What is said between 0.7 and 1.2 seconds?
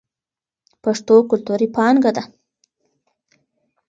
پښتو